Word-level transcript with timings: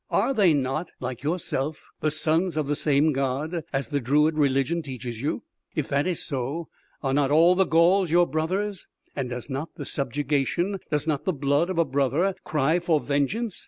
"Are 0.09 0.33
they 0.33 0.55
not, 0.55 0.89
like 0.99 1.21
yourself, 1.21 1.85
the 1.99 2.09
sons 2.09 2.57
of 2.57 2.65
the 2.65 2.75
same 2.75 3.13
god, 3.13 3.63
as 3.71 3.89
the 3.89 3.99
druid 3.99 4.35
religion 4.35 4.81
teaches 4.81 5.21
you? 5.21 5.43
If 5.75 5.89
that 5.89 6.07
is 6.07 6.23
so, 6.25 6.69
are 7.03 7.13
not 7.13 7.29
all 7.29 7.53
the 7.53 7.67
Gauls 7.67 8.09
your 8.09 8.25
brothers? 8.25 8.87
And 9.15 9.29
does 9.29 9.47
not 9.47 9.75
the 9.75 9.85
subjugation, 9.85 10.79
does 10.89 11.05
not 11.05 11.25
the 11.25 11.33
blood 11.33 11.69
of 11.69 11.77
a 11.77 11.85
brother 11.85 12.33
cry 12.43 12.79
for 12.79 12.99
vengeance? 12.99 13.59